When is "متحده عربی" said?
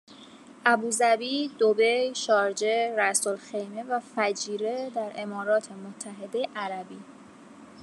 5.71-6.99